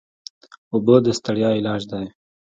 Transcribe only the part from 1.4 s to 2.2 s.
علاج دي.